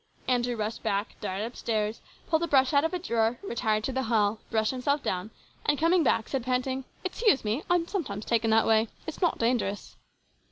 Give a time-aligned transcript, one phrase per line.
[0.27, 4.01] Andrew rushed back, darted upstairs, pulled a brush out of a drawer, retired to the
[4.09, 5.29] hall, brushed himself down,
[5.63, 8.85] and coming back said, panting," Excuse me; I am sometimes taken that way.
[9.05, 9.97] It is not dangerous."